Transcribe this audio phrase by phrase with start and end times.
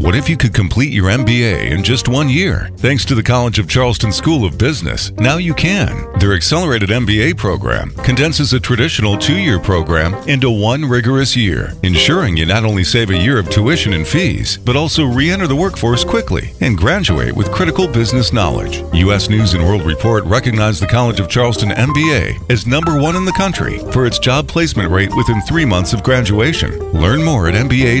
[0.00, 2.70] What if you could complete your MBA in just one year?
[2.78, 6.10] Thanks to the College of Charleston School of Business, now you can.
[6.18, 12.38] Their accelerated MBA program condenses a traditional two year program into one rigorous year, ensuring
[12.38, 15.54] you not only save a year of tuition and fees, but also re enter the
[15.54, 18.82] workforce quickly and graduate with critical business knowledge.
[18.94, 19.28] U.S.
[19.28, 23.32] News and World Report recognized the College of Charleston MBA as number one in the
[23.32, 26.78] country for its job placement rate within three months of graduation.
[26.92, 28.00] Learn more at mba.cofc.edu.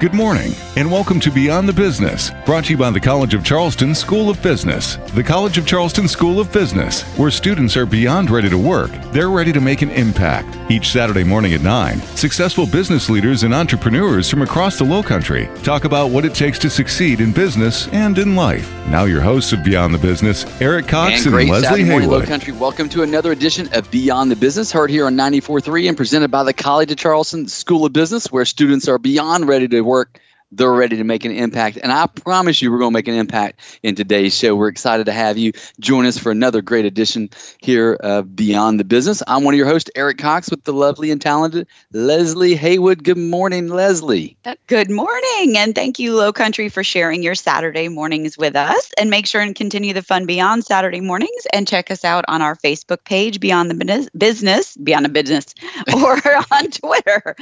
[0.00, 3.44] Good morning, and welcome to Beyond the Business, brought to you by the College of
[3.44, 4.96] Charleston School of Business.
[5.12, 9.28] The College of Charleston School of Business, where students are beyond ready to work, they're
[9.28, 10.56] ready to make an impact.
[10.70, 15.50] Each Saturday morning at 9, successful business leaders and entrepreneurs from across the Low Country
[15.62, 18.72] talk about what it takes to succeed in business and in life.
[18.86, 22.22] Now, your hosts of Beyond the Business, Eric Cox and, and Leslie Saturday morning, Haywood.
[22.22, 22.54] Low Country.
[22.54, 26.42] Welcome to another edition of Beyond the Business, heard here on 94.3 and presented by
[26.42, 30.20] the College of Charleston School of Business, where students are beyond ready to work work
[30.52, 31.78] they're ready to make an impact.
[31.82, 34.56] And I promise you, we're going to make an impact in today's show.
[34.56, 38.84] We're excited to have you join us for another great edition here of Beyond the
[38.84, 39.22] Business.
[39.26, 43.04] I'm one of your hosts, Eric Cox, with the lovely and talented Leslie Haywood.
[43.04, 44.36] Good morning, Leslie.
[44.44, 45.56] Uh, good morning.
[45.56, 48.92] And thank you, Low Country, for sharing your Saturday mornings with us.
[48.98, 52.42] And make sure and continue the fun beyond Saturday mornings and check us out on
[52.42, 55.54] our Facebook page, Beyond the Business, Beyond the Business,
[55.94, 56.16] or
[56.50, 57.36] on Twitter,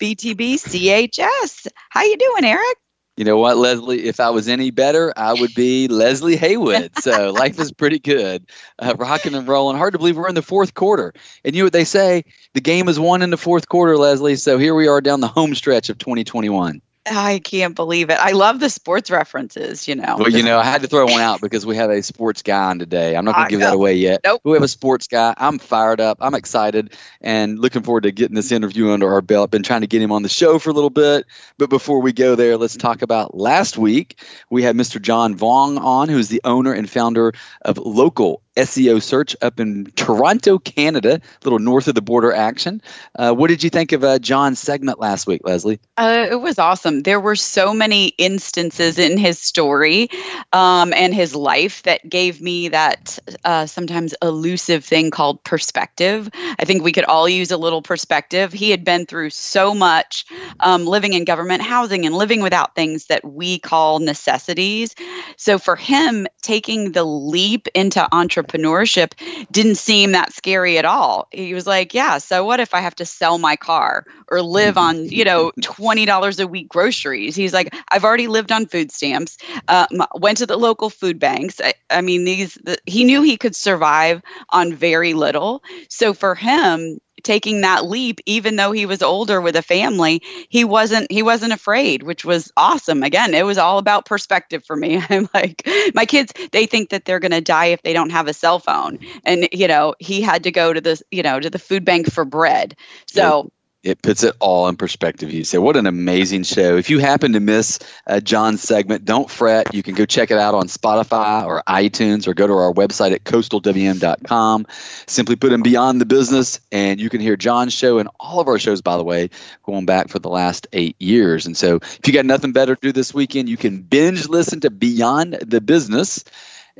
[0.00, 1.66] BTBCHS.
[1.88, 2.76] How you doing, Eric?
[3.16, 4.04] You know what, Leslie?
[4.04, 6.90] If I was any better, I would be Leslie Haywood.
[7.00, 8.46] So life is pretty good,
[8.78, 9.76] uh, rocking and rolling.
[9.76, 11.12] Hard to believe we're in the fourth quarter.
[11.44, 12.24] And you know what they say?
[12.54, 14.36] The game is won in the fourth quarter, Leslie.
[14.36, 16.80] So here we are down the home stretch of 2021.
[17.06, 18.18] I can't believe it.
[18.20, 20.16] I love the sports references, you know.
[20.18, 22.70] Well, you know, I had to throw one out because we have a sports guy
[22.70, 23.16] on today.
[23.16, 23.66] I'm not going to give know.
[23.66, 24.20] that away yet.
[24.22, 24.42] Nope.
[24.44, 25.32] We have a sports guy.
[25.38, 26.18] I'm fired up.
[26.20, 29.50] I'm excited and looking forward to getting this interview under our belt.
[29.50, 31.24] Been trying to get him on the show for a little bit.
[31.56, 34.22] But before we go there, let's talk about last week.
[34.50, 35.00] We had Mr.
[35.00, 37.32] John Vuong on, who's the owner and founder
[37.62, 42.82] of Local SEO search up in Toronto, Canada, a little north of the border action.
[43.16, 45.80] Uh, what did you think of uh, John's segment last week, Leslie?
[45.96, 47.02] Uh, it was awesome.
[47.02, 50.08] There were so many instances in his story
[50.52, 56.28] um, and his life that gave me that uh, sometimes elusive thing called perspective.
[56.58, 58.52] I think we could all use a little perspective.
[58.52, 60.24] He had been through so much
[60.58, 64.94] um, living in government housing and living without things that we call necessities.
[65.36, 69.12] So for him, taking the leap into entrepreneurship, entrepreneurship
[69.50, 71.28] didn't seem that scary at all.
[71.30, 74.78] He was like, yeah, so what if I have to sell my car or live
[74.78, 77.36] on, you know, $20 a week groceries?
[77.36, 81.60] He's like, I've already lived on food stamps, uh, went to the local food banks.
[81.62, 85.62] I, I mean, these, the, he knew he could survive on very little.
[85.88, 90.64] So for him, taking that leap even though he was older with a family he
[90.64, 93.02] wasn't he wasn't afraid which was awesome.
[93.02, 95.02] Again it was all about perspective for me.
[95.10, 98.28] I'm like my kids they think that they're going to die if they don't have
[98.28, 98.98] a cell phone.
[99.24, 102.10] And you know he had to go to the you know to the food bank
[102.10, 102.76] for bread.
[103.06, 103.50] So
[103.82, 105.32] it puts it all in perspective.
[105.32, 106.76] You say, what an amazing show.
[106.76, 109.74] If you happen to miss uh, John's segment, don't fret.
[109.74, 113.12] You can go check it out on Spotify or iTunes or go to our website
[113.12, 114.66] at coastalwm.com.
[115.06, 118.48] Simply put in Beyond the Business, and you can hear John's show and all of
[118.48, 119.30] our shows, by the way,
[119.64, 121.46] going back for the last eight years.
[121.46, 124.60] And so if you got nothing better to do this weekend, you can binge listen
[124.60, 126.24] to Beyond the Business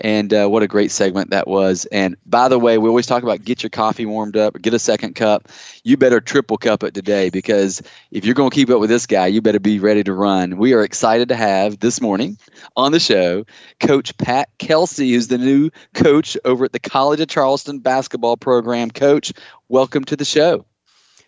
[0.01, 1.87] and uh, what a great segment that was.
[1.87, 4.79] And by the way, we always talk about get your coffee warmed up, get a
[4.79, 5.49] second cup.
[5.85, 9.07] You better triple cup it today because if you're going to keep up with this
[9.07, 10.57] guy, you better be ready to run.
[10.57, 12.39] We are excited to have this morning
[12.77, 13.45] on the show
[13.81, 18.91] Coach Pat Kelsey, who's the new coach over at the College of Charleston basketball program.
[18.91, 19.33] Coach,
[19.69, 20.65] welcome to the show.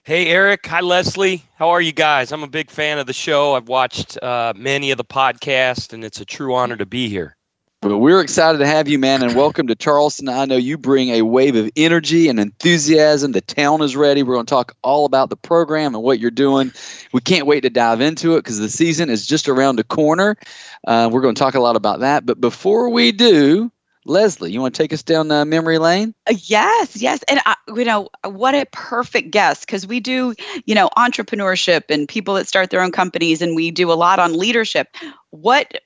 [0.04, 0.66] Hey, Eric.
[0.66, 1.44] Hi, Leslie.
[1.54, 2.32] How are you guys?
[2.32, 3.54] I'm a big fan of the show.
[3.54, 7.36] I've watched uh, many of the podcasts, and it's a true honor to be here.
[7.82, 10.28] Well, we're excited to have you, man, and welcome to Charleston.
[10.28, 13.32] I know you bring a wave of energy and enthusiasm.
[13.32, 14.22] The town is ready.
[14.22, 16.70] We're going to talk all about the program and what you're doing.
[17.12, 20.36] We can't wait to dive into it because the season is just around the corner.
[20.86, 22.24] Uh, we're going to talk a lot about that.
[22.24, 23.72] But before we do,
[24.04, 26.14] Leslie, you want to take us down uh, memory lane?
[26.28, 27.24] Uh, yes, yes.
[27.28, 30.34] And, uh, you know, what a perfect guest because we do,
[30.66, 34.20] you know, entrepreneurship and people that start their own companies, and we do a lot
[34.20, 34.94] on leadership.
[35.30, 35.80] What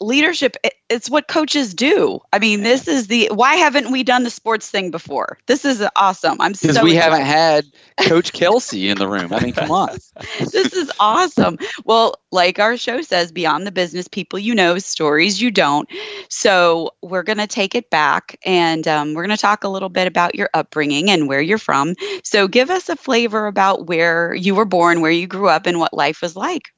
[0.00, 0.56] leadership
[0.88, 2.20] it's what coaches do.
[2.32, 5.38] I mean this is the why haven't we done the sports thing before?
[5.46, 6.40] This is awesome.
[6.40, 7.12] I'm because so we excited.
[7.12, 7.64] haven't had
[8.08, 9.32] coach kelsey in the room.
[9.32, 9.96] I mean come on.
[10.38, 11.58] This is awesome.
[11.84, 15.88] Well like our show says beyond the business people you know stories you don't.
[16.28, 19.88] So we're going to take it back and um, we're going to talk a little
[19.88, 21.94] bit about your upbringing and where you're from.
[22.24, 25.78] So give us a flavor about where you were born where you grew up and
[25.78, 26.70] what life was like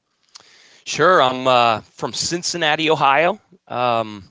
[0.85, 1.23] Sure.
[1.23, 3.41] I'm uh, from Cincinnati, Ohio.
[3.69, 4.25] Um,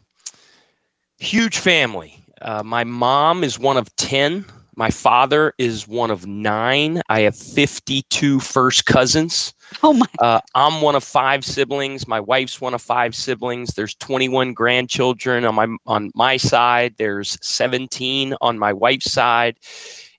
[1.18, 2.18] huge family.
[2.42, 4.46] Uh, my mom is one of 10.
[4.76, 7.02] My father is one of nine.
[7.10, 9.54] I have 52 first cousins.
[9.84, 10.06] Oh my.
[10.20, 12.08] Uh, I'm one of five siblings.
[12.08, 13.74] My wife's one of five siblings.
[13.74, 16.96] There's 21 grandchildren on my on my side.
[16.98, 19.58] There's 17 on my wife's side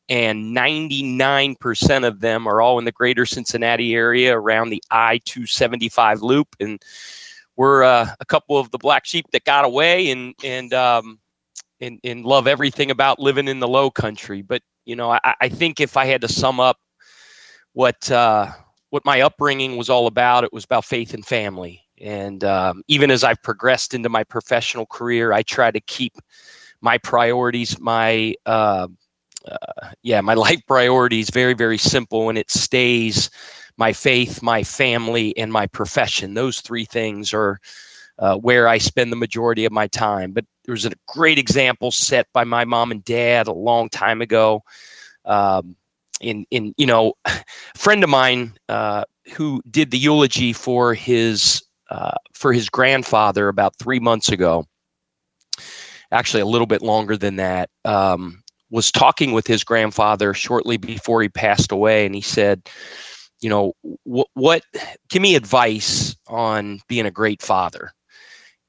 [0.08, 6.22] and 99% of them are all in the greater Cincinnati area around the I 275
[6.22, 6.56] loop.
[6.60, 6.82] And
[7.56, 11.18] we're uh, a couple of the black sheep that got away and, and, um,
[11.80, 14.42] and, and love everything about living in the low country.
[14.42, 16.78] But, you know, I, I think if I had to sum up
[17.72, 18.50] what, uh,
[18.90, 21.82] what my upbringing was all about, it was about faith and family.
[22.00, 26.14] And um, even as I've progressed into my professional career, I try to keep
[26.80, 28.88] my priorities, my uh,
[29.50, 33.30] uh, yeah, my life priorities very, very simple, and it stays
[33.76, 36.34] my faith, my family, and my profession.
[36.34, 37.58] Those three things are
[38.18, 40.32] uh, where I spend the majority of my time.
[40.32, 44.62] But there's a great example set by my mom and dad a long time ago.
[45.24, 45.76] Um,
[46.20, 47.32] in, in you know, a
[47.76, 49.04] friend of mine uh,
[49.34, 54.66] who did the eulogy for his uh, for his grandfather about three months ago.
[56.10, 57.70] Actually, a little bit longer than that.
[57.84, 58.41] Um,
[58.72, 62.68] was talking with his grandfather shortly before he passed away, and he said,
[63.40, 64.28] "You know, what?
[64.34, 64.64] What?
[65.10, 67.92] Give me advice on being a great father."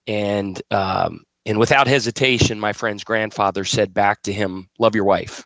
[0.05, 5.45] And um, and without hesitation, my friend's grandfather said back to him, "Love your wife."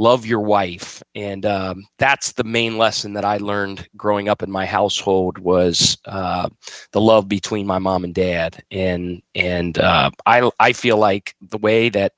[0.00, 1.02] Love your wife.
[1.14, 5.98] And um, that's the main lesson that i learned growing up in my household was
[6.06, 6.48] uh,
[6.92, 8.64] the love between my mom and dad.
[8.70, 12.14] And and uh, I, I feel like the way that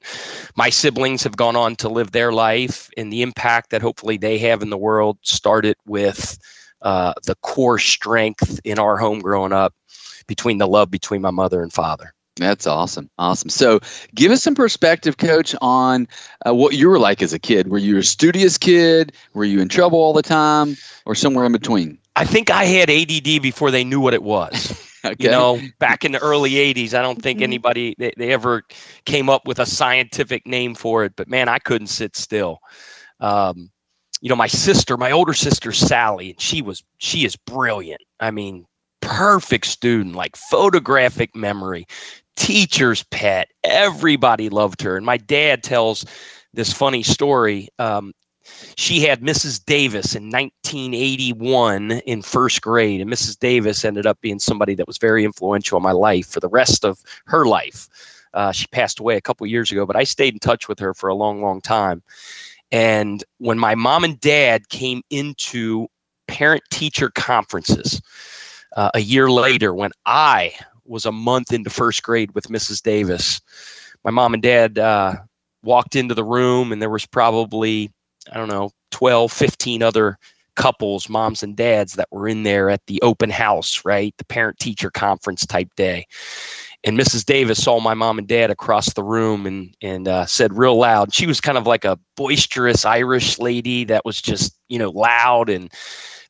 [0.54, 4.38] my siblings have gone on to live their life and the impact that hopefully they
[4.38, 6.38] have in the world started with
[6.82, 9.74] uh, the core strength in our home growing up
[10.28, 13.10] between the love between my mother and father that's awesome.
[13.18, 13.50] Awesome.
[13.50, 13.80] So,
[14.14, 16.08] give us some perspective, coach, on
[16.46, 17.68] uh, what you were like as a kid.
[17.68, 19.12] Were you a studious kid?
[19.34, 21.98] Were you in trouble all the time or somewhere in between?
[22.16, 24.72] I think I had ADD before they knew what it was.
[25.04, 25.24] okay.
[25.24, 28.62] You know, back in the early 80s, I don't think anybody, they, they ever
[29.04, 32.60] came up with a scientific name for it, but man, I couldn't sit still.
[33.20, 33.70] Um,
[34.20, 38.02] you know, my sister, my older sister, Sally, and she was, she is brilliant.
[38.20, 38.66] I mean,
[39.12, 41.86] perfect student, like photographic memory,
[42.36, 43.48] teacher's pet.
[43.62, 44.96] Everybody loved her.
[44.96, 46.06] And my dad tells
[46.54, 47.68] this funny story.
[47.78, 48.14] Um,
[48.76, 49.62] she had Mrs.
[49.62, 53.38] Davis in 1981 in first grade, and Mrs.
[53.38, 56.82] Davis ended up being somebody that was very influential in my life for the rest
[56.82, 57.88] of her life.
[58.32, 60.94] Uh, she passed away a couple years ago, but I stayed in touch with her
[60.94, 62.02] for a long, long time.
[62.70, 65.88] And when my mom and dad came into
[66.28, 68.00] parent teacher conferences
[68.76, 70.52] uh, a year later, when I
[70.84, 72.82] was a month into first grade with Mrs.
[72.82, 73.40] Davis.
[74.04, 75.16] My mom and dad uh,
[75.62, 77.90] walked into the room, and there was probably,
[78.32, 80.18] I don't know, 12, 15 other
[80.54, 84.14] couples, moms and dads, that were in there at the open house, right?
[84.18, 86.06] The parent teacher conference type day.
[86.84, 87.24] And Mrs.
[87.24, 91.14] Davis saw my mom and dad across the room and and uh, said real loud.
[91.14, 95.48] She was kind of like a boisterous Irish lady that was just you know loud
[95.48, 95.72] and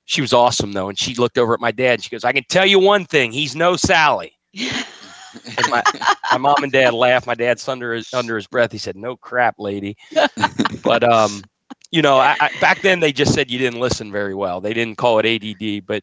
[0.05, 0.89] she was awesome though.
[0.89, 1.95] And she looked over at my dad.
[1.95, 3.33] And she goes, "I can tell you one thing.
[3.33, 4.37] He's no Sally."
[5.71, 5.83] my,
[6.31, 7.27] my mom and dad laughed.
[7.27, 8.73] My dad's under his under his breath.
[8.73, 9.97] He said, "No crap, lady."
[10.83, 11.43] but um,
[11.91, 14.61] you know, I, I, back then they just said you didn't listen very well.
[14.61, 16.03] They didn't call it ADD, but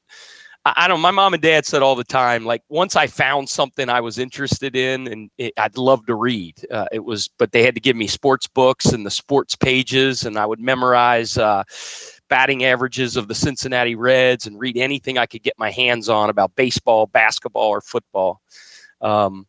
[0.65, 1.01] I, I don't.
[1.01, 4.17] My mom and dad said all the time, like once I found something I was
[4.17, 6.55] interested in, and it, I'd love to read.
[6.71, 10.25] Uh, it was, but they had to give me sports books and the sports pages,
[10.25, 11.37] and I would memorize.
[11.37, 11.63] Uh,
[12.29, 16.29] batting averages of the Cincinnati Reds and read anything I could get my hands on
[16.29, 18.41] about baseball, basketball, or football.
[19.01, 19.47] Um,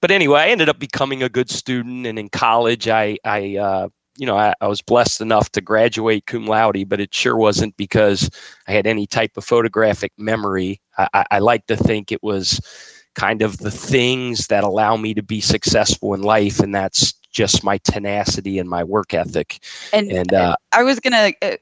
[0.00, 3.88] but anyway, I ended up becoming a good student, and in college, I, I uh,
[4.16, 7.76] you know, I, I, was blessed enough to graduate cum laude, but it sure wasn't
[7.76, 8.28] because
[8.66, 10.80] I had any type of photographic memory.
[10.98, 12.60] I, I like to think it was
[13.14, 17.64] kind of the things that allow me to be successful in life, and that's just
[17.64, 19.58] my tenacity and my work ethic.
[19.92, 21.56] And, and uh, I was going to uh,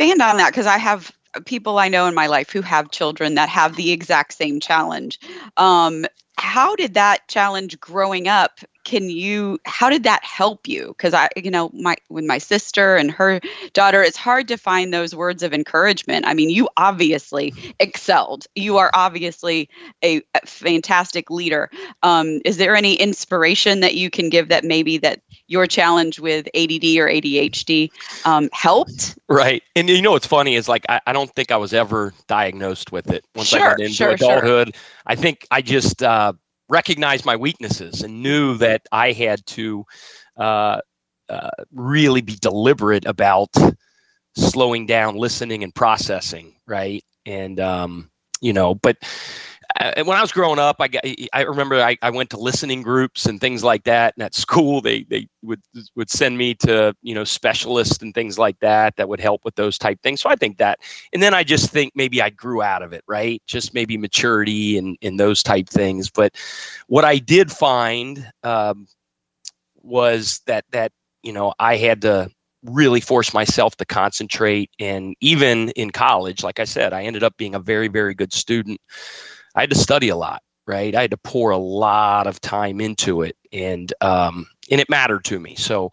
[0.00, 1.12] expand on that because I have
[1.44, 5.20] people I know in my life who have children that have the exact same challenge.
[5.56, 6.06] Um,
[6.38, 10.88] how did that challenge growing up can you how did that help you?
[10.88, 13.40] Because i you know my with my sister and her
[13.72, 16.26] daughter it's hard to find those words of encouragement.
[16.26, 18.46] I mean you obviously excelled.
[18.54, 19.68] You are obviously
[20.04, 21.70] a, fantastic leader.
[22.02, 26.46] Um, is there any inspiration that you can give that maybe that your challenge with
[26.54, 27.90] add or adhd
[28.24, 29.18] um, helped?
[29.28, 29.62] Right.
[29.76, 32.92] And you know what's funny is like i, I don't think i was ever diagnosed
[32.92, 34.74] with it once sure, i got into sure, adulthood.
[34.74, 34.82] Sure.
[35.06, 36.32] i think i just uh,
[36.70, 39.84] recognized my weaknesses and knew that I had to
[40.36, 40.80] uh,
[41.28, 43.50] uh, really be deliberate about
[44.36, 46.54] slowing down, listening, and processing.
[46.66, 47.04] Right.
[47.26, 48.10] And, um,
[48.40, 48.96] you know, but
[49.78, 52.82] uh, when I was growing up, I got, I remember I, I went to listening
[52.82, 54.14] groups and things like that.
[54.16, 55.60] And at school, they they would
[55.94, 59.54] would send me to you know specialists and things like that that would help with
[59.54, 60.20] those type things.
[60.20, 60.80] So I think that,
[61.12, 63.42] and then I just think maybe I grew out of it, right?
[63.46, 66.10] Just maybe maturity and and those type things.
[66.10, 66.34] But
[66.88, 68.86] what I did find um,
[69.82, 72.30] was that that you know I had to
[72.64, 77.34] really force myself to concentrate and even in college like i said i ended up
[77.38, 78.78] being a very very good student
[79.54, 80.94] I had to study a lot, right?
[80.94, 85.24] I had to pour a lot of time into it, and um, and it mattered
[85.26, 85.54] to me.
[85.56, 85.90] So,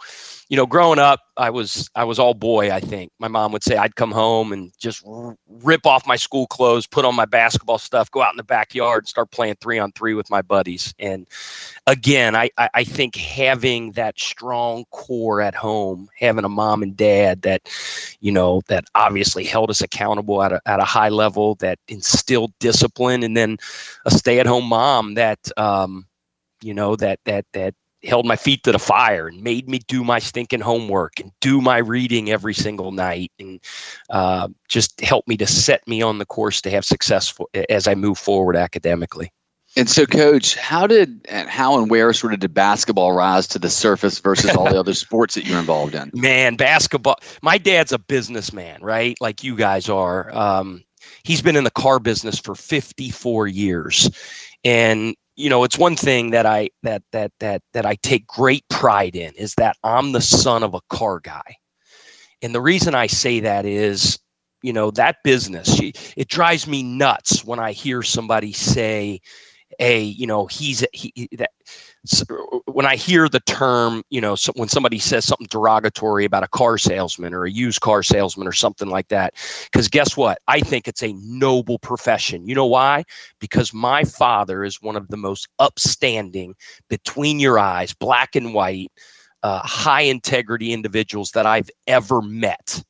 [0.50, 2.72] you know, growing up, I was I was all boy.
[2.72, 5.04] I think my mom would say I'd come home and just
[5.48, 9.04] rip off my school clothes, put on my basketball stuff, go out in the backyard,
[9.04, 10.94] and start playing three on three with my buddies.
[11.00, 11.28] And
[11.86, 17.42] again, I I think having that strong core at home, having a mom and dad
[17.42, 17.70] that,
[18.22, 22.54] you know, that obviously held us accountable at a at a high level, that instilled
[22.60, 23.58] discipline, and then
[24.06, 25.40] a stay at home mom that.
[25.58, 26.06] Um,
[26.62, 27.76] you know that that that
[28.08, 31.62] held my feet to the fire and made me do my stinking homework and do
[31.62, 33.60] my reading every single night and
[34.10, 37.96] uh, just helped me to set me on the course to have successful as I
[37.96, 39.32] move forward academically.
[39.76, 43.60] And so, Coach, how did and how and where sort of did basketball rise to
[43.60, 46.10] the surface versus all the other sports that you're involved in?
[46.14, 47.18] Man, basketball.
[47.44, 49.16] My dad's a businessman, right?
[49.22, 50.36] Like you guys are.
[50.36, 50.84] Um,
[51.24, 54.10] he's been in the car business for 54 years,
[54.64, 58.68] and you know it's one thing that i that that that that i take great
[58.70, 61.56] pride in is that i'm the son of a car guy.
[62.42, 64.20] And the reason i say that is
[64.64, 69.22] you know that business it drives me nuts when i hear somebody say
[69.80, 71.52] a you know he's he that
[72.66, 76.48] when I hear the term, you know, so when somebody says something derogatory about a
[76.48, 79.34] car salesman or a used car salesman or something like that,
[79.72, 80.40] because guess what?
[80.48, 82.48] I think it's a noble profession.
[82.48, 83.04] You know why?
[83.40, 86.56] Because my father is one of the most upstanding,
[86.90, 88.92] between your eyes, black and white,
[89.44, 92.84] uh, high integrity individuals that I've ever met.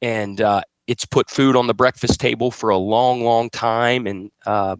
[0.00, 4.06] And uh, it's put food on the breakfast table for a long, long time.
[4.06, 4.74] And, uh,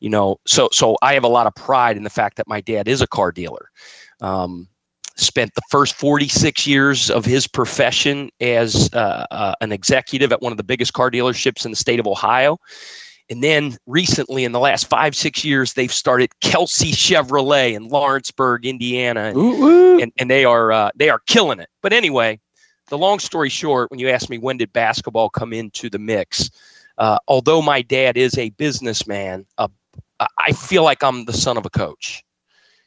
[0.00, 2.60] you know, so so I have a lot of pride in the fact that my
[2.60, 3.70] dad is a car dealer.
[4.20, 4.66] Um,
[5.16, 10.52] spent the first 46 years of his profession as uh, uh, an executive at one
[10.52, 12.56] of the biggest car dealerships in the state of Ohio.
[13.28, 18.66] And then recently, in the last five, six years, they've started Kelsey Chevrolet in Lawrenceburg,
[18.66, 21.68] Indiana, and, and, and, they are uh, they are killing it.
[21.82, 22.40] But anyway,
[22.92, 26.50] the long story short, when you ask me when did basketball come into the mix,
[26.98, 29.46] uh, although my dad is a businessman,
[30.36, 32.22] I feel like I'm the son of a coach.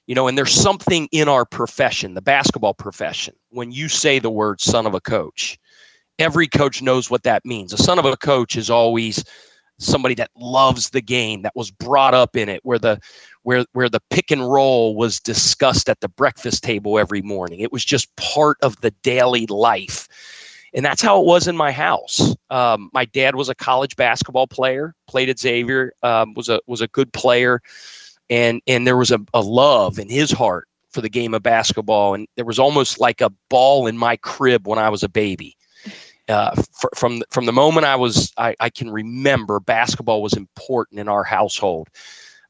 [0.06, 4.30] You know, and there's something in our profession, the basketball profession, when you say the
[4.30, 5.58] word son of a coach,
[6.20, 7.74] every coach knows what that means.
[7.74, 9.26] A son of a coach is always
[9.78, 13.00] somebody that loves the game, that was brought up in it, where the
[13.44, 17.60] where where the pick and roll was discussed at the breakfast table every morning.
[17.60, 20.08] It was just part of the daily life
[20.76, 22.36] and that's how it was in my house.
[22.50, 26.82] Um, my dad was a college basketball player, played at Xavier, um, was a was
[26.82, 27.62] a good player,
[28.30, 32.14] and and there was a, a love in his heart for the game of basketball,
[32.14, 35.55] and there was almost like a ball in my crib when I was a baby.
[36.28, 41.00] Uh, f- from from the moment I was I, I can remember, basketball was important
[41.00, 41.90] in our household.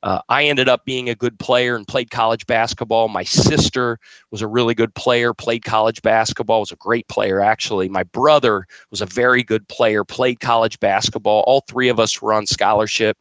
[0.06, 3.08] Uh, I ended up being a good player and played college basketball.
[3.08, 3.98] My sister
[4.30, 7.90] was a really good player, played college basketball, was a great player, actually.
[7.90, 11.44] My brother was a very good player, played college basketball.
[11.48, 13.18] All three of us were on scholarship.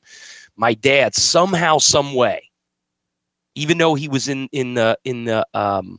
[0.57, 2.51] My dad, somehow, some way,
[3.55, 5.99] even though he was in, in the, in the um,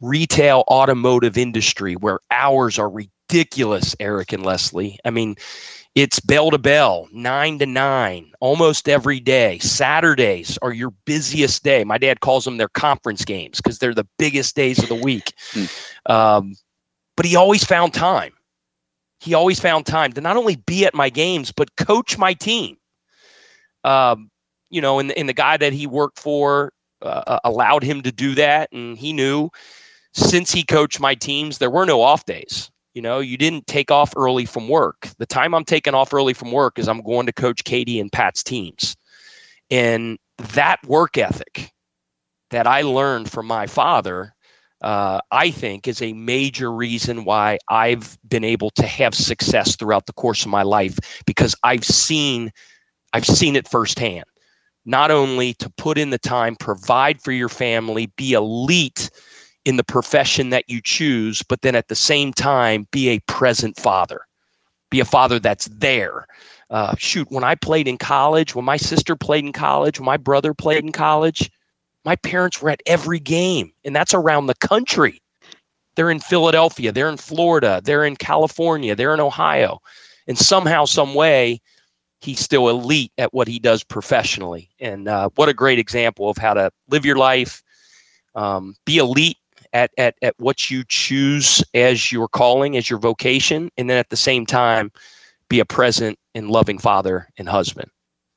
[0.00, 2.88] retail automotive industry where hours are
[3.28, 4.98] ridiculous, Eric and Leslie.
[5.04, 5.36] I mean,
[5.94, 9.58] it's bell to bell, nine to nine, almost every day.
[9.60, 11.84] Saturdays are your busiest day.
[11.84, 15.32] My dad calls them their conference games because they're the biggest days of the week.
[15.52, 15.64] Hmm.
[16.06, 16.54] Um,
[17.16, 18.32] but he always found time.
[19.20, 22.76] He always found time to not only be at my games, but coach my team.
[23.82, 24.30] Um,
[24.68, 28.12] you know, and, and the guy that he worked for uh, uh, allowed him to
[28.12, 28.70] do that.
[28.72, 29.48] And he knew
[30.12, 32.70] since he coached my teams, there were no off days.
[32.96, 35.10] You know, you didn't take off early from work.
[35.18, 38.10] The time I'm taking off early from work is I'm going to coach Katie and
[38.10, 38.96] Pat's teams.
[39.70, 40.18] And
[40.54, 41.74] that work ethic
[42.48, 44.32] that I learned from my father,
[44.80, 50.06] uh, I think, is a major reason why I've been able to have success throughout
[50.06, 52.50] the course of my life because I've seen,
[53.12, 54.24] I've seen it firsthand.
[54.86, 59.10] Not only to put in the time, provide for your family, be elite
[59.66, 63.76] in the profession that you choose, but then at the same time, be a present
[63.76, 64.20] father,
[64.90, 66.28] be a father that's there.
[66.70, 70.16] Uh, shoot, when I played in college, when my sister played in college, when my
[70.16, 71.50] brother played in college,
[72.04, 75.20] my parents were at every game, and that's around the country.
[75.96, 79.80] They're in Philadelphia, they're in Florida, they're in California, they're in Ohio.
[80.28, 81.60] And somehow, some way,
[82.20, 84.70] he's still elite at what he does professionally.
[84.78, 87.64] And uh, what a great example of how to live your life,
[88.36, 89.38] um, be elite
[89.72, 94.10] at, at, at what you choose as your calling, as your vocation, and then at
[94.10, 94.90] the same time,
[95.48, 97.90] be a present and loving father and husband.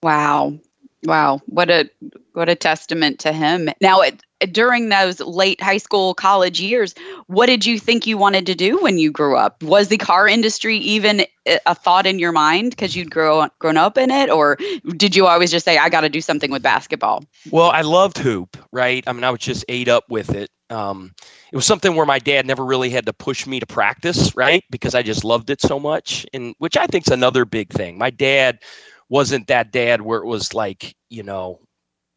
[0.03, 0.59] Wow.
[1.03, 1.89] Wow, what a
[2.33, 3.69] what a testament to him.
[3.79, 6.93] Now, it, during those late high school, college years,
[7.27, 9.63] what did you think you wanted to do when you grew up?
[9.63, 11.25] Was the car industry even
[11.65, 14.57] a thought in your mind because you'd grow grown up in it, or
[14.97, 17.23] did you always just say, "I got to do something with basketball"?
[17.49, 19.03] Well, I loved hoop, right?
[19.07, 20.49] I mean, I was just ate up with it.
[20.69, 21.13] Um,
[21.51, 24.63] it was something where my dad never really had to push me to practice, right?
[24.69, 27.97] Because I just loved it so much, and which I think is another big thing.
[27.97, 28.59] My dad
[29.09, 31.59] wasn't that dad where it was like, you know,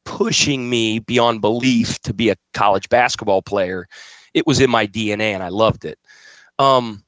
[0.05, 3.89] pushing me beyond belief to be a college basketball player.
[4.35, 5.99] It was in my DNA and I loved it.
[6.59, 7.05] Um,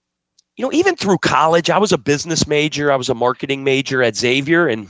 [0.56, 4.02] you know, even through college, I was a business major, I was a marketing major
[4.02, 4.68] at Xavier.
[4.68, 4.88] And,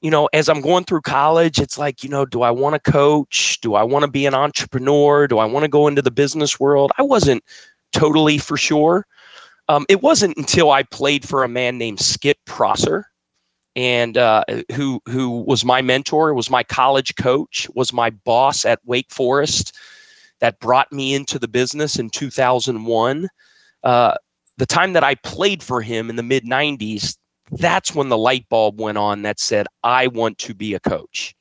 [0.00, 2.90] you know, as I'm going through college, it's like, you know, do I want to
[2.90, 3.60] coach?
[3.60, 5.28] Do I want to be an entrepreneur?
[5.28, 6.90] Do I want to go into the business world?
[6.96, 7.44] I wasn't
[7.92, 9.06] totally for sure.
[9.68, 13.09] Um, it wasn't until I played for a man named Skip Prosser
[13.80, 18.78] and uh, who who was my mentor, was my college coach, was my boss at
[18.84, 19.74] Wake Forest,
[20.40, 23.26] that brought me into the business in 2001.
[23.82, 24.14] Uh,
[24.58, 27.16] the time that I played for him in the mid 90s,
[27.52, 31.34] that's when the light bulb went on that said, I want to be a coach.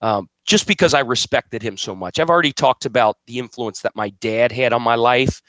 [0.00, 2.18] Um, just because I respected him so much.
[2.18, 5.42] I've already talked about the influence that my dad had on my life.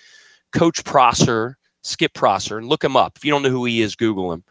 [0.52, 3.14] Coach Prosser, Skip Prosser, and look him up.
[3.16, 4.44] If you don't know who he is, Google him.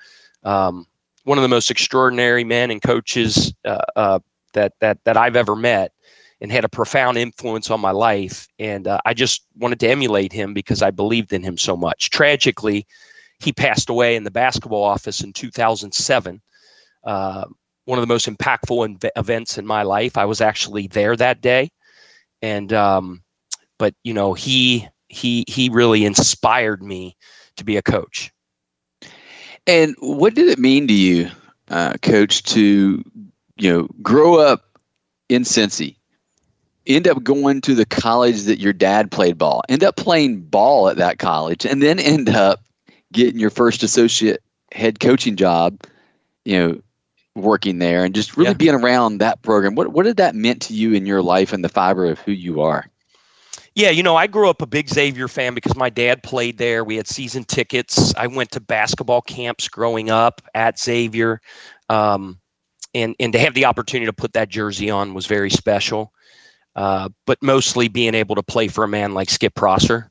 [0.42, 0.86] Um,
[1.26, 4.18] one of the most extraordinary men and coaches uh, uh,
[4.52, 5.92] that that that I've ever met,
[6.40, 8.46] and had a profound influence on my life.
[8.60, 12.10] And uh, I just wanted to emulate him because I believed in him so much.
[12.10, 12.86] Tragically,
[13.40, 16.40] he passed away in the basketball office in 2007.
[17.02, 17.44] Uh,
[17.86, 20.16] one of the most impactful inv- events in my life.
[20.16, 21.70] I was actually there that day,
[22.40, 23.24] and um,
[23.80, 27.16] but you know he he he really inspired me
[27.56, 28.30] to be a coach.
[29.66, 31.30] And what did it mean to you,
[31.68, 33.02] uh, Coach, to
[33.56, 34.64] you know grow up
[35.28, 35.96] in Cincy,
[36.86, 40.88] end up going to the college that your dad played ball, end up playing ball
[40.88, 42.60] at that college, and then end up
[43.12, 44.40] getting your first associate
[44.72, 45.82] head coaching job,
[46.44, 46.80] you know,
[47.34, 48.54] working there, and just really yeah.
[48.54, 49.74] being around that program.
[49.74, 52.32] What what did that meant to you in your life and the fiber of who
[52.32, 52.86] you are?
[53.76, 56.82] Yeah, you know, I grew up a big Xavier fan because my dad played there.
[56.82, 58.14] We had season tickets.
[58.16, 61.42] I went to basketball camps growing up at Xavier.
[61.90, 62.40] Um,
[62.94, 66.10] and, and to have the opportunity to put that jersey on was very special.
[66.74, 70.10] Uh, but mostly being able to play for a man like Skip Prosser.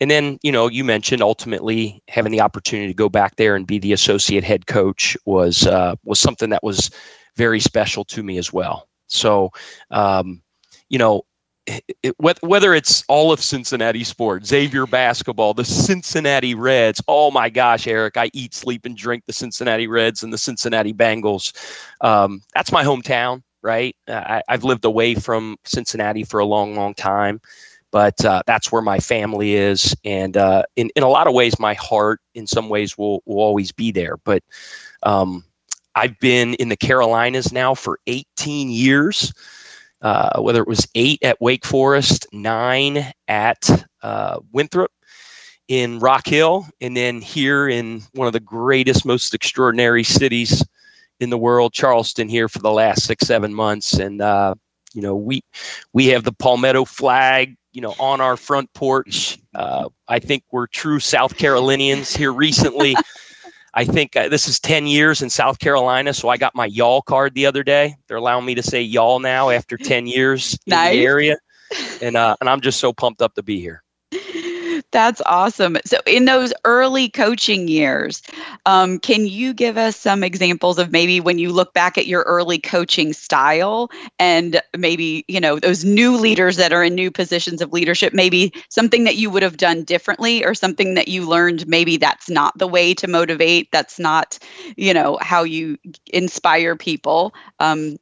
[0.00, 3.66] And then, you know, you mentioned ultimately having the opportunity to go back there and
[3.66, 6.90] be the associate head coach was uh, was something that was
[7.36, 8.88] very special to me as well.
[9.08, 9.50] So,
[9.90, 10.42] um,
[10.90, 11.22] you know,
[11.68, 17.02] it, whether it's all of Cincinnati sports, Xavier basketball, the Cincinnati Reds.
[17.08, 20.92] Oh my gosh, Eric, I eat, sleep, and drink the Cincinnati Reds and the Cincinnati
[20.92, 21.52] Bengals.
[22.00, 23.94] Um, that's my hometown, right?
[24.08, 27.40] I, have lived away from Cincinnati for a long, long time,
[27.90, 29.94] but uh, that's where my family is.
[30.04, 33.40] And uh, in, in a lot of ways, my heart, in some ways, will, will
[33.40, 34.16] always be there.
[34.18, 34.42] But
[35.02, 35.44] um,
[35.94, 39.32] I've been in the Carolinas now for 18 years
[40.02, 44.92] uh, whether it was eight at Wake Forest, nine at uh, Winthrop
[45.68, 50.64] in Rock Hill, and then here in one of the greatest, most extraordinary cities
[51.20, 53.94] in the world, Charleston, here for the last six, seven months.
[53.94, 54.54] And, uh,
[54.94, 55.42] you know, we,
[55.92, 59.38] we have the Palmetto flag, you know, on our front porch.
[59.54, 62.94] Uh, I think we're true South Carolinians here recently.
[63.74, 67.02] I think uh, this is 10 years in South Carolina, so I got my y'all
[67.02, 67.96] card the other day.
[68.06, 70.92] They're allowing me to say y'all now after 10 years nice.
[70.92, 71.36] in the area,
[72.00, 73.82] and uh, and I'm just so pumped up to be here.
[74.90, 75.76] That's awesome.
[75.84, 78.22] So, in those early coaching years,
[78.64, 82.22] um, can you give us some examples of maybe when you look back at your
[82.22, 87.60] early coaching style and maybe, you know, those new leaders that are in new positions
[87.60, 91.68] of leadership, maybe something that you would have done differently or something that you learned
[91.68, 94.38] maybe that's not the way to motivate, that's not,
[94.74, 97.34] you know, how you inspire people?
[97.60, 97.98] Um,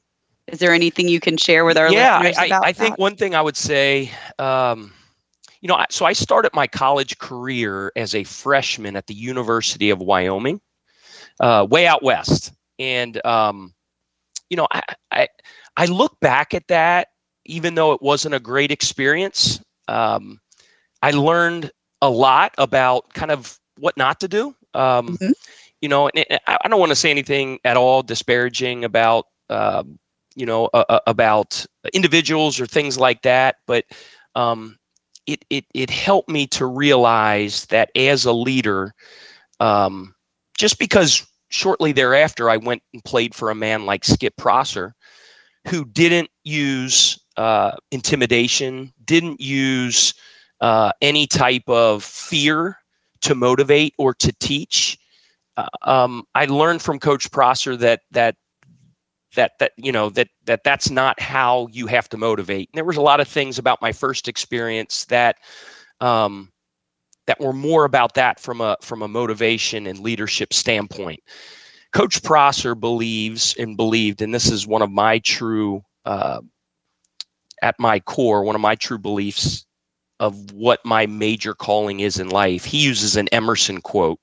[0.46, 2.96] is there anything you can share with our yeah, listeners I, about I, I think
[2.96, 4.92] one thing I would say, um,
[5.60, 10.00] you know, so I started my college career as a freshman at the University of
[10.00, 10.60] Wyoming,
[11.40, 13.74] uh, way out west, and um,
[14.50, 15.28] you know, I, I
[15.76, 17.08] I look back at that,
[17.44, 19.60] even though it wasn't a great experience.
[19.88, 20.40] Um,
[21.02, 21.70] I learned
[22.02, 24.54] a lot about kind of what not to do.
[24.74, 25.32] Um, mm-hmm.
[25.80, 29.98] You know, and I don't want to say anything at all disparaging about um,
[30.34, 33.84] you know uh, about individuals or things like that, but
[34.34, 34.78] um,
[35.26, 38.94] it it it helped me to realize that as a leader,
[39.60, 40.14] um,
[40.56, 44.94] just because shortly thereafter I went and played for a man like Skip Prosser,
[45.68, 50.14] who didn't use uh, intimidation, didn't use
[50.60, 52.78] uh, any type of fear
[53.22, 54.98] to motivate or to teach.
[55.56, 58.36] Uh, um, I learned from Coach Prosser that that
[59.34, 62.68] that that you know that that that's not how you have to motivate.
[62.72, 65.36] And there was a lot of things about my first experience that
[66.00, 66.50] um,
[67.26, 71.20] that were more about that from a from a motivation and leadership standpoint.
[71.92, 76.40] Coach Prosser believes and believed, and this is one of my true uh,
[77.62, 79.66] at my core, one of my true beliefs
[80.20, 82.64] of what my major calling is in life.
[82.64, 84.18] He uses an Emerson quote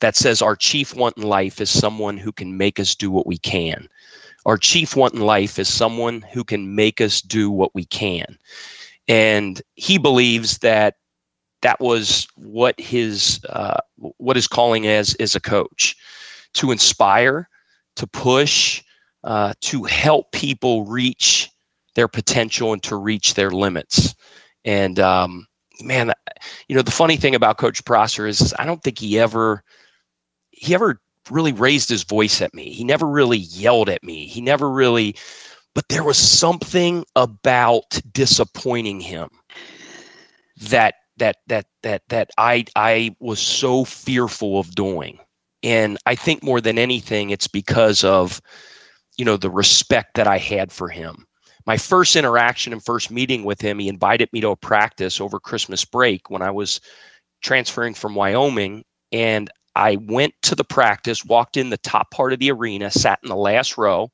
[0.00, 3.26] that says, Our chief want in life is someone who can make us do what
[3.26, 3.88] we can.
[4.46, 8.38] Our chief want in life is someone who can make us do what we can.
[9.08, 10.94] And he believes that
[11.62, 15.96] that was what his uh, what his calling as is a coach
[16.54, 17.48] to inspire,
[17.96, 18.82] to push,
[19.24, 21.50] uh, to help people reach
[21.94, 24.14] their potential and to reach their limits.
[24.64, 25.46] And um,
[25.80, 26.12] man,
[26.68, 29.64] you know the funny thing about Coach Prosser is, is I don't think he ever
[30.50, 32.70] he ever really raised his voice at me.
[32.70, 34.26] He never really yelled at me.
[34.26, 35.16] He never really,
[35.74, 39.28] but there was something about disappointing him
[40.60, 45.18] that that that that that I I was so fearful of doing.
[45.62, 48.40] And I think more than anything, it's because of
[49.16, 51.26] you know the respect that I had for him.
[51.66, 55.40] My first interaction and first meeting with him, he invited me to a practice over
[55.40, 56.80] Christmas break when I was
[57.42, 62.38] transferring from Wyoming, and I went to the practice, walked in the top part of
[62.38, 64.10] the arena, sat in the last row,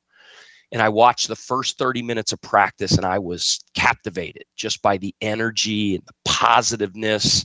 [0.73, 4.96] and I watched the first 30 minutes of practice and I was captivated just by
[4.96, 7.44] the energy and the positiveness,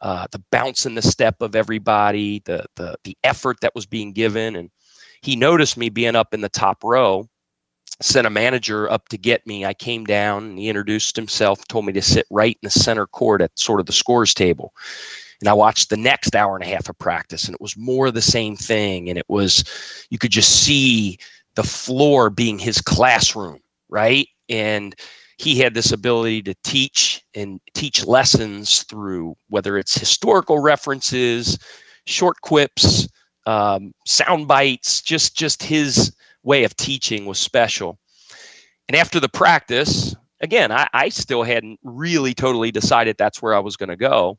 [0.00, 4.12] uh, the bounce in the step of everybody, the, the, the effort that was being
[4.12, 4.56] given.
[4.56, 4.70] And
[5.22, 7.28] he noticed me being up in the top row,
[8.00, 9.64] sent a manager up to get me.
[9.64, 13.06] I came down and he introduced himself, told me to sit right in the center
[13.06, 14.72] court at sort of the scores table
[15.42, 18.12] and I watched the next hour and a half of practice, and it was more
[18.12, 19.08] the same thing.
[19.08, 19.64] And it was,
[20.08, 21.18] you could just see
[21.56, 24.28] the floor being his classroom, right?
[24.48, 24.94] And
[25.38, 31.58] he had this ability to teach and teach lessons through whether it's historical references,
[32.06, 33.08] short quips,
[33.44, 37.98] um, sound bites, just just his way of teaching was special.
[38.86, 43.58] And after the practice, again, I, I still hadn't really totally decided that's where I
[43.58, 44.38] was going to go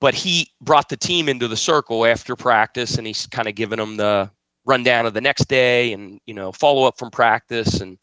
[0.00, 3.78] but he brought the team into the circle after practice and he's kind of given
[3.78, 4.30] them the
[4.64, 7.80] rundown of the next day and you know follow up from practice.
[7.80, 7.98] And,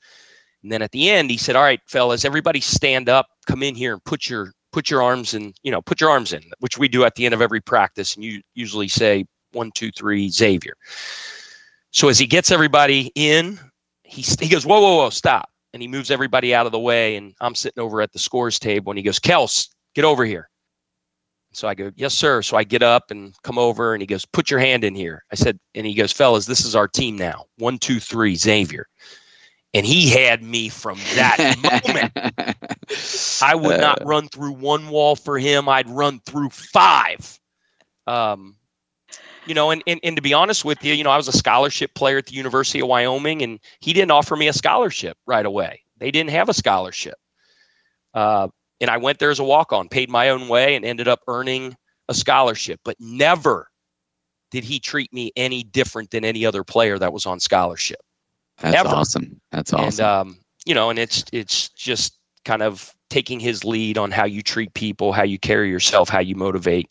[0.64, 3.76] and then at the end he said all right fellas everybody stand up come in
[3.76, 6.78] here and put your put your arms in you know put your arms in which
[6.78, 10.30] we do at the end of every practice and you usually say one two three
[10.30, 10.74] xavier.
[11.92, 13.60] So as he gets everybody in
[14.04, 17.16] he, he goes whoa whoa whoa stop and he moves everybody out of the way
[17.16, 20.50] and i'm sitting over at the scores table and he goes kels get over here
[21.54, 22.42] so I go, yes, sir.
[22.42, 25.24] So I get up and come over and he goes, put your hand in here.
[25.32, 27.46] I said, and he goes, fellas, this is our team now.
[27.58, 28.88] One, two, three, Xavier.
[29.76, 32.58] And he had me from that moment.
[33.42, 34.06] I would not uh.
[34.06, 35.70] run through one wall for him.
[35.70, 37.40] I'd run through five.
[38.06, 38.56] Um,
[39.46, 41.34] you know, and, and, and to be honest with you, you know, I was a
[41.34, 45.46] scholarship player at the University of Wyoming and he didn't offer me a scholarship right
[45.46, 45.82] away.
[45.98, 47.16] They didn't have a scholarship.
[48.14, 48.50] Uh,
[48.84, 51.22] and I went there as a walk on, paid my own way, and ended up
[51.28, 51.76] earning
[52.10, 53.70] a scholarship, but never,
[54.52, 58.02] did he treat me any different than any other player that was on scholarship.
[58.60, 58.90] That's Ever.
[58.90, 59.42] awesome.
[59.52, 59.86] That's awesome.
[59.86, 64.26] And um, you know, and it's it's just kind of taking his lead on how
[64.26, 66.90] you treat people, how you carry yourself, how you motivate,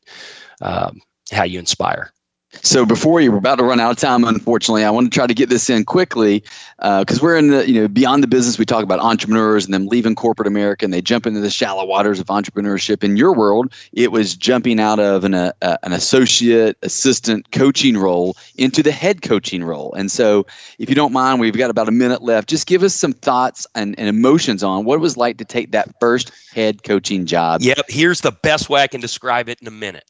[0.60, 1.00] um,
[1.30, 2.12] how you inspire.
[2.60, 4.24] So before you, we're about to run out of time.
[4.24, 6.40] Unfortunately, I want to try to get this in quickly
[6.76, 8.58] because uh, we're in the you know beyond the business.
[8.58, 11.84] We talk about entrepreneurs and them leaving corporate America and they jump into the shallow
[11.86, 13.02] waters of entrepreneurship.
[13.02, 18.36] In your world, it was jumping out of an uh, an associate, assistant, coaching role
[18.56, 19.92] into the head coaching role.
[19.94, 20.46] And so,
[20.78, 22.48] if you don't mind, we've got about a minute left.
[22.48, 25.72] Just give us some thoughts and, and emotions on what it was like to take
[25.72, 27.62] that first head coaching job.
[27.62, 27.86] Yep.
[27.88, 30.04] Here's the best way I can describe it in a minute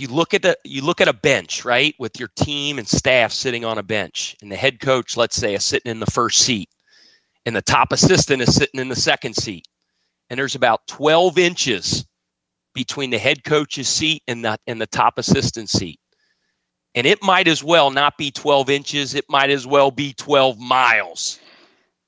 [0.00, 3.32] you look at the you look at a bench right with your team and staff
[3.32, 6.42] sitting on a bench and the head coach let's say is sitting in the first
[6.42, 6.68] seat
[7.46, 9.66] and the top assistant is sitting in the second seat
[10.30, 12.06] and there's about 12 inches
[12.74, 15.98] between the head coach's seat and the and the top assistant seat.
[16.94, 20.58] And it might as well not be 12 inches it might as well be 12
[20.58, 21.38] miles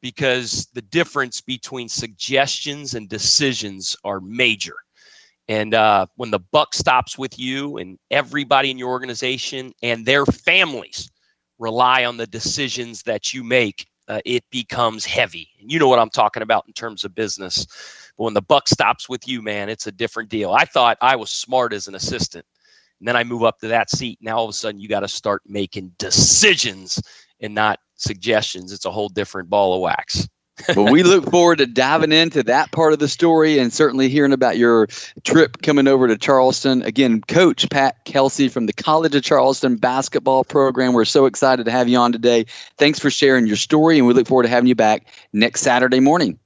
[0.00, 4.76] because the difference between suggestions and decisions are major
[5.50, 10.24] and uh, when the buck stops with you and everybody in your organization and their
[10.24, 11.10] families
[11.58, 15.48] rely on the decisions that you make, uh, it becomes heavy.
[15.60, 17.66] And you know what I'm talking about in terms of business.
[18.16, 20.52] But when the buck stops with you, man, it's a different deal.
[20.52, 22.46] I thought I was smart as an assistant.
[23.00, 24.20] And then I move up to that seat.
[24.22, 27.02] Now all of a sudden you got to start making decisions
[27.40, 28.70] and not suggestions.
[28.70, 30.28] It's a whole different ball of wax
[30.76, 34.32] well, we look forward to diving into that part of the story and certainly hearing
[34.32, 34.86] about your
[35.24, 36.82] trip coming over to Charleston.
[36.82, 40.92] Again, Coach Pat Kelsey from the College of Charleston basketball program.
[40.92, 42.46] We're so excited to have you on today.
[42.78, 46.00] Thanks for sharing your story, and we look forward to having you back next Saturday
[46.00, 46.38] morning.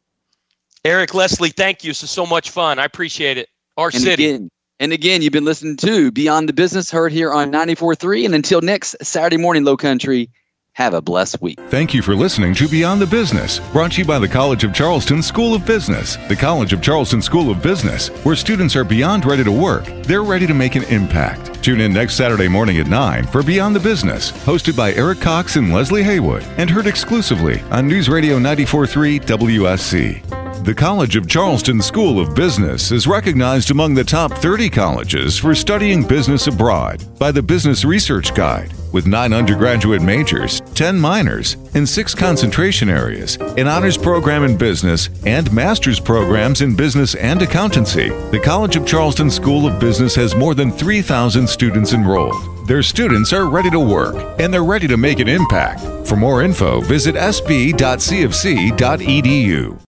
[0.85, 1.91] Eric Leslie, thank you.
[1.91, 2.79] This is so much fun.
[2.79, 3.49] I appreciate it.
[3.77, 4.31] Our and city.
[4.31, 4.51] Again,
[4.81, 8.25] and again, you've been listening to Beyond the Business, heard here on 94.3.
[8.25, 10.31] And until next Saturday morning, Low Country,
[10.75, 11.59] have a blessed week.
[11.69, 14.75] Thank you for listening to Beyond the Business, brought to you by the College of
[14.75, 16.17] Charleston School of Business.
[16.29, 20.25] The College of Charleston School of Business, where students are beyond ready to work, they're
[20.25, 21.63] ready to make an impact.
[21.63, 25.57] Tune in next Saturday morning at 9 for Beyond the Business, hosted by Eric Cox
[25.57, 30.65] and Leslie Haywood, and heard exclusively on News Radio 943 WSC.
[30.65, 35.55] The College of Charleston School of Business is recognized among the top 30 colleges for
[35.55, 41.87] studying business abroad by the Business Research Guide with nine undergraduate majors, 10 minors, and
[41.87, 48.11] six concentration areas, an honors program in business, and master's programs in business and accountancy.
[48.31, 52.69] The College of Charleston School of Business has more than 3,000 students enrolled.
[52.69, 55.81] Their students are ready to work and they're ready to make an impact.
[56.09, 57.75] For more info, visit sb.cofc.edu.